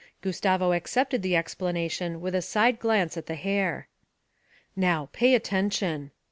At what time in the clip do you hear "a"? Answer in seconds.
2.33-2.41